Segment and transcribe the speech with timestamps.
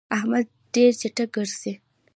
[0.17, 1.73] احمد ډېر چټ ګرځي.